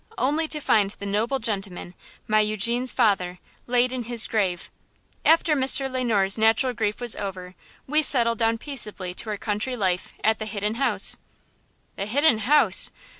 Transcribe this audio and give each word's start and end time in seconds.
only 0.17 0.47
to 0.47 0.59
find 0.59 0.89
the 0.97 1.05
noble 1.05 1.37
gentleman, 1.37 1.93
my 2.27 2.39
Eugene's 2.39 2.91
father, 2.91 3.37
laid 3.67 3.91
in 3.91 4.05
his 4.05 4.25
grave. 4.25 4.71
After 5.23 5.55
Mr. 5.55 5.87
Le 5.91 6.03
Noir's 6.03 6.39
natural 6.39 6.73
grief 6.73 6.99
was 6.99 7.15
over 7.15 7.53
we 7.85 8.01
settled 8.01 8.39
down 8.39 8.57
peaceably 8.57 9.13
to 9.13 9.29
our 9.29 9.37
country 9.37 9.75
life 9.77 10.15
at 10.23 10.39
the 10.39 10.47
Hidden 10.47 10.73
House–" 10.73 11.17
"The 11.97 12.07
Hidden 12.07 12.39
House!" 12.39 12.89